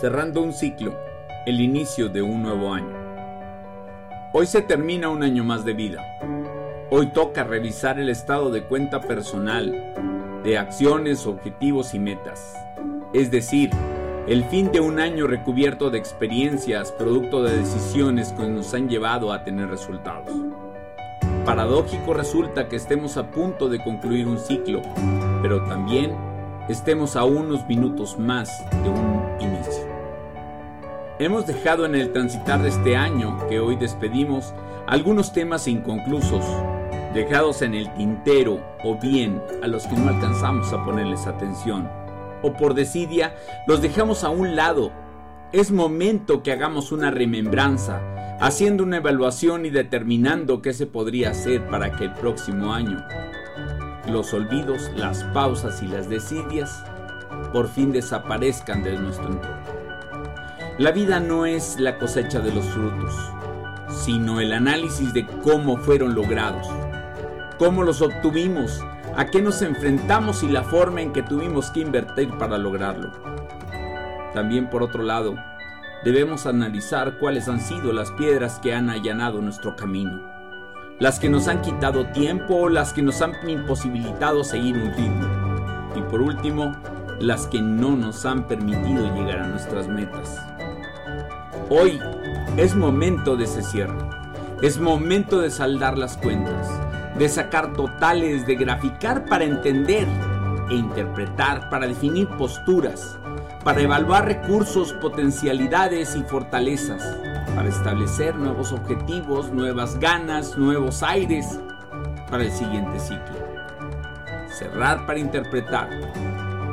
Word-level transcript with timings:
cerrando 0.00 0.42
un 0.42 0.52
ciclo, 0.52 0.96
el 1.44 1.60
inicio 1.60 2.08
de 2.08 2.22
un 2.22 2.40
nuevo 2.44 2.72
año. 2.72 2.96
Hoy 4.32 4.46
se 4.46 4.62
termina 4.62 5.08
un 5.08 5.24
año 5.24 5.42
más 5.42 5.64
de 5.64 5.72
vida. 5.72 6.04
Hoy 6.88 7.08
toca 7.08 7.42
revisar 7.42 7.98
el 7.98 8.08
estado 8.08 8.50
de 8.50 8.62
cuenta 8.62 9.00
personal, 9.00 10.40
de 10.44 10.56
acciones, 10.56 11.26
objetivos 11.26 11.94
y 11.94 11.98
metas. 11.98 12.54
Es 13.12 13.32
decir, 13.32 13.70
el 14.28 14.44
fin 14.44 14.70
de 14.70 14.78
un 14.78 15.00
año 15.00 15.26
recubierto 15.26 15.90
de 15.90 15.98
experiencias, 15.98 16.92
producto 16.92 17.42
de 17.42 17.58
decisiones 17.58 18.32
que 18.32 18.46
nos 18.46 18.72
han 18.74 18.88
llevado 18.88 19.32
a 19.32 19.42
tener 19.42 19.68
resultados. 19.68 20.32
Paradójico 21.44 22.14
resulta 22.14 22.68
que 22.68 22.76
estemos 22.76 23.16
a 23.16 23.32
punto 23.32 23.68
de 23.68 23.82
concluir 23.82 24.28
un 24.28 24.38
ciclo, 24.38 24.80
pero 25.42 25.64
también 25.64 26.14
estemos 26.68 27.16
a 27.16 27.24
unos 27.24 27.66
minutos 27.66 28.16
más 28.16 28.64
de 28.70 28.90
un 28.90 29.28
inicio. 29.40 29.87
Hemos 31.20 31.48
dejado 31.48 31.84
en 31.84 31.96
el 31.96 32.12
transitar 32.12 32.62
de 32.62 32.68
este 32.68 32.96
año 32.96 33.36
que 33.48 33.58
hoy 33.58 33.74
despedimos 33.74 34.54
algunos 34.86 35.32
temas 35.32 35.66
inconclusos, 35.66 36.44
dejados 37.12 37.60
en 37.62 37.74
el 37.74 37.92
tintero 37.94 38.64
o 38.84 38.94
bien 39.00 39.42
a 39.60 39.66
los 39.66 39.88
que 39.88 39.96
no 39.96 40.10
alcanzamos 40.10 40.72
a 40.72 40.84
ponerles 40.84 41.26
atención, 41.26 41.90
o 42.42 42.52
por 42.52 42.74
desidia 42.74 43.34
los 43.66 43.82
dejamos 43.82 44.22
a 44.22 44.28
un 44.28 44.54
lado. 44.54 44.92
Es 45.50 45.72
momento 45.72 46.44
que 46.44 46.52
hagamos 46.52 46.92
una 46.92 47.10
remembranza, 47.10 48.00
haciendo 48.38 48.84
una 48.84 48.98
evaluación 48.98 49.66
y 49.66 49.70
determinando 49.70 50.62
qué 50.62 50.72
se 50.72 50.86
podría 50.86 51.30
hacer 51.30 51.66
para 51.66 51.96
que 51.96 52.04
el 52.04 52.14
próximo 52.14 52.72
año 52.72 53.04
los 54.08 54.32
olvidos, 54.32 54.92
las 54.94 55.24
pausas 55.34 55.82
y 55.82 55.88
las 55.88 56.08
desidias 56.08 56.84
por 57.52 57.68
fin 57.68 57.90
desaparezcan 57.90 58.84
de 58.84 58.96
nuestro 58.96 59.26
entorno. 59.26 59.77
La 60.78 60.92
vida 60.92 61.18
no 61.20 61.44
es 61.44 61.78
la 61.80 61.98
cosecha 61.98 62.40
de 62.40 62.52
los 62.52 62.64
frutos, 62.66 63.14
sino 63.88 64.40
el 64.40 64.52
análisis 64.52 65.12
de 65.12 65.26
cómo 65.26 65.76
fueron 65.76 66.14
logrados, 66.14 66.68
cómo 67.58 67.82
los 67.82 68.00
obtuvimos, 68.00 68.84
a 69.16 69.26
qué 69.26 69.42
nos 69.42 69.60
enfrentamos 69.62 70.42
y 70.42 70.48
la 70.48 70.62
forma 70.62 71.02
en 71.02 71.12
que 71.12 71.22
tuvimos 71.22 71.70
que 71.70 71.80
invertir 71.80 72.30
para 72.38 72.58
lograrlo. 72.58 73.10
También 74.34 74.70
por 74.70 74.82
otro 74.84 75.02
lado, 75.02 75.34
debemos 76.04 76.46
analizar 76.46 77.18
cuáles 77.18 77.48
han 77.48 77.60
sido 77.60 77.92
las 77.92 78.12
piedras 78.12 78.60
que 78.60 78.72
han 78.72 78.88
allanado 78.88 79.42
nuestro 79.42 79.74
camino 79.74 80.38
las 81.00 81.20
que 81.20 81.28
nos 81.28 81.46
han 81.46 81.62
quitado 81.62 82.06
tiempo 82.06 82.56
o 82.56 82.68
las 82.68 82.92
que 82.92 83.02
nos 83.02 83.22
han 83.22 83.32
imposibilitado 83.48 84.42
seguir 84.42 84.76
un 84.76 84.92
ritmo. 84.94 85.28
Y 85.94 86.00
por 86.02 86.20
último, 86.20 86.72
las 87.20 87.46
que 87.46 87.60
no 87.62 87.96
nos 87.96 88.26
han 88.26 88.46
permitido 88.48 89.14
llegar 89.14 89.40
a 89.40 89.46
nuestras 89.46 89.86
metas. 89.86 90.44
Hoy 91.70 92.00
es 92.56 92.74
momento 92.74 93.36
de 93.36 93.44
ese 93.44 93.62
cierre. 93.62 93.98
Es 94.62 94.78
momento 94.80 95.40
de 95.40 95.50
saldar 95.50 95.98
las 95.98 96.16
cuentas, 96.16 96.66
de 97.18 97.28
sacar 97.28 97.74
totales, 97.74 98.46
de 98.46 98.56
graficar 98.56 99.26
para 99.26 99.44
entender 99.44 100.08
e 100.70 100.74
interpretar, 100.74 101.68
para 101.68 101.86
definir 101.86 102.26
posturas, 102.38 103.18
para 103.64 103.82
evaluar 103.82 104.24
recursos, 104.24 104.94
potencialidades 104.94 106.16
y 106.16 106.22
fortalezas 106.22 107.02
para 107.54 107.68
establecer 107.68 108.34
nuevos 108.36 108.72
objetivos, 108.72 109.50
nuevas 109.52 109.98
ganas, 109.98 110.56
nuevos 110.56 111.02
aires 111.02 111.58
para 112.30 112.44
el 112.44 112.52
siguiente 112.52 112.98
ciclo. 112.98 113.36
Cerrar 114.48 115.04
para 115.06 115.18
interpretar, 115.18 115.90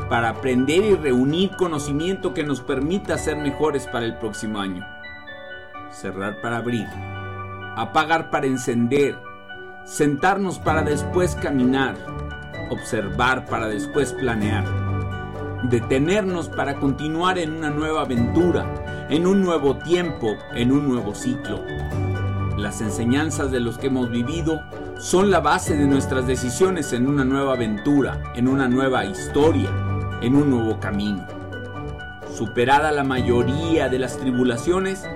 para 0.09 0.29
aprender 0.29 0.83
y 0.85 0.95
reunir 0.95 1.51
conocimiento 1.55 2.33
que 2.33 2.43
nos 2.43 2.61
permita 2.61 3.17
ser 3.17 3.37
mejores 3.37 3.87
para 3.87 4.05
el 4.05 4.17
próximo 4.17 4.59
año. 4.59 4.85
Cerrar 5.91 6.41
para 6.41 6.57
abrir, 6.57 6.87
apagar 7.75 8.29
para 8.29 8.47
encender, 8.47 9.17
sentarnos 9.85 10.59
para 10.59 10.83
después 10.83 11.35
caminar, 11.35 11.95
observar 12.69 13.45
para 13.45 13.67
después 13.67 14.13
planear, 14.13 14.65
detenernos 15.69 16.49
para 16.49 16.75
continuar 16.75 17.37
en 17.37 17.53
una 17.53 17.69
nueva 17.69 18.01
aventura, 18.01 19.07
en 19.09 19.25
un 19.25 19.41
nuevo 19.41 19.77
tiempo, 19.77 20.35
en 20.53 20.71
un 20.71 20.87
nuevo 20.87 21.15
ciclo. 21.15 21.63
Las 22.57 22.81
enseñanzas 22.81 23.51
de 23.51 23.59
los 23.59 23.77
que 23.77 23.87
hemos 23.87 24.09
vivido 24.09 24.61
son 24.97 25.29
la 25.29 25.39
base 25.39 25.75
de 25.75 25.85
nuestras 25.85 26.25
decisiones 26.25 26.93
en 26.93 27.07
una 27.07 27.25
nueva 27.25 27.53
aventura, 27.53 28.23
en 28.33 28.47
una 28.47 28.67
nueva 28.67 29.05
historia, 29.05 29.69
en 30.25 30.35
un 30.35 30.49
nuevo 30.49 30.79
camino. 30.79 31.23
Superada 32.35 32.91
la 32.91 33.03
mayoría 33.03 33.89
de 33.89 33.99
las 33.99 34.17
tribulaciones, 34.17 35.07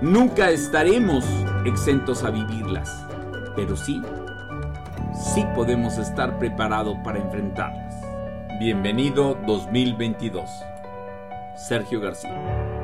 nunca 0.00 0.50
estaremos 0.50 1.26
exentos 1.66 2.24
a 2.24 2.30
vivirlas, 2.30 3.04
pero 3.54 3.76
sí, 3.76 4.00
sí 5.34 5.44
podemos 5.54 5.98
estar 5.98 6.38
preparados 6.38 6.96
para 7.04 7.18
enfrentarlas. 7.18 7.94
Bienvenido 8.58 9.36
2022. 9.46 10.48
Sergio 11.54 12.00
García. 12.00 12.75